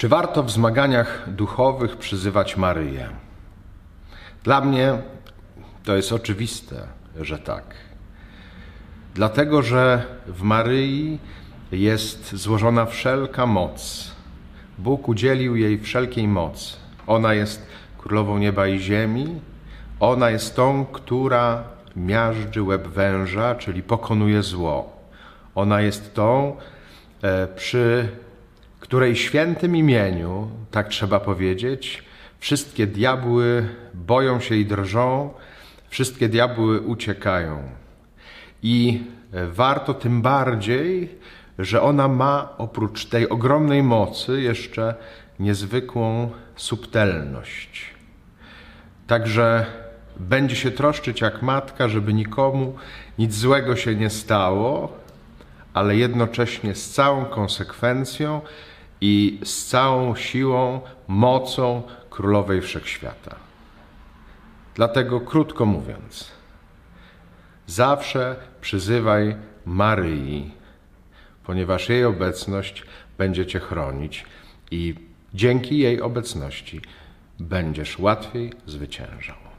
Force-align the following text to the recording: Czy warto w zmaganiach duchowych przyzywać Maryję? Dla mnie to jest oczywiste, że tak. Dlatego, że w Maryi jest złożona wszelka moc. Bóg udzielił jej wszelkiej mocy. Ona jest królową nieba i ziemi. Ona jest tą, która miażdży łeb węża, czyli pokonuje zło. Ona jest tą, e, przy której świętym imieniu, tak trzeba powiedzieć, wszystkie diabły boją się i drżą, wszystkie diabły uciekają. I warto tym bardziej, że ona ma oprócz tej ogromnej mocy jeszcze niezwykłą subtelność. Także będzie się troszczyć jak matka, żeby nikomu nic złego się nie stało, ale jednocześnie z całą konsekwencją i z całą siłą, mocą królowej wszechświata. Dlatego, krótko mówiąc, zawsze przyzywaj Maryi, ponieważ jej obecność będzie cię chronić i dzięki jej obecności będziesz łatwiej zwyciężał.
Czy 0.00 0.08
warto 0.08 0.42
w 0.42 0.50
zmaganiach 0.50 1.24
duchowych 1.26 1.96
przyzywać 1.96 2.56
Maryję? 2.56 3.08
Dla 4.44 4.60
mnie 4.60 4.98
to 5.84 5.96
jest 5.96 6.12
oczywiste, 6.12 6.86
że 7.20 7.38
tak. 7.38 7.64
Dlatego, 9.14 9.62
że 9.62 10.04
w 10.26 10.42
Maryi 10.42 11.18
jest 11.72 12.34
złożona 12.34 12.86
wszelka 12.86 13.46
moc. 13.46 14.10
Bóg 14.78 15.08
udzielił 15.08 15.56
jej 15.56 15.78
wszelkiej 15.78 16.28
mocy. 16.28 16.76
Ona 17.06 17.34
jest 17.34 17.66
królową 17.98 18.38
nieba 18.38 18.66
i 18.66 18.78
ziemi. 18.78 19.40
Ona 20.00 20.30
jest 20.30 20.56
tą, 20.56 20.86
która 20.86 21.64
miażdży 21.96 22.62
łeb 22.62 22.86
węża, 22.86 23.54
czyli 23.54 23.82
pokonuje 23.82 24.42
zło. 24.42 24.96
Ona 25.54 25.80
jest 25.80 26.14
tą, 26.14 26.56
e, 27.22 27.46
przy 27.46 28.08
której 28.90 29.16
świętym 29.16 29.76
imieniu, 29.76 30.50
tak 30.70 30.88
trzeba 30.88 31.20
powiedzieć, 31.20 32.02
wszystkie 32.38 32.86
diabły 32.86 33.68
boją 33.94 34.40
się 34.40 34.54
i 34.54 34.66
drżą, 34.66 35.30
wszystkie 35.88 36.28
diabły 36.28 36.80
uciekają. 36.80 37.62
I 38.62 39.02
warto 39.52 39.94
tym 39.94 40.22
bardziej, 40.22 41.08
że 41.58 41.82
ona 41.82 42.08
ma 42.08 42.54
oprócz 42.58 43.04
tej 43.06 43.28
ogromnej 43.28 43.82
mocy 43.82 44.40
jeszcze 44.40 44.94
niezwykłą 45.40 46.30
subtelność. 46.56 47.94
Także 49.06 49.66
będzie 50.16 50.56
się 50.56 50.70
troszczyć 50.70 51.20
jak 51.20 51.42
matka, 51.42 51.88
żeby 51.88 52.14
nikomu 52.14 52.76
nic 53.18 53.34
złego 53.34 53.76
się 53.76 53.94
nie 53.94 54.10
stało, 54.10 54.92
ale 55.74 55.96
jednocześnie 55.96 56.74
z 56.74 56.90
całą 56.90 57.24
konsekwencją 57.24 58.40
i 59.00 59.40
z 59.44 59.66
całą 59.66 60.16
siłą, 60.16 60.80
mocą 61.08 61.82
królowej 62.10 62.60
wszechświata. 62.60 63.36
Dlatego, 64.74 65.20
krótko 65.20 65.66
mówiąc, 65.66 66.30
zawsze 67.66 68.36
przyzywaj 68.60 69.36
Maryi, 69.66 70.50
ponieważ 71.44 71.88
jej 71.88 72.04
obecność 72.04 72.84
będzie 73.18 73.46
cię 73.46 73.60
chronić 73.60 74.24
i 74.70 74.94
dzięki 75.34 75.78
jej 75.78 76.00
obecności 76.00 76.80
będziesz 77.38 77.98
łatwiej 77.98 78.52
zwyciężał. 78.66 79.49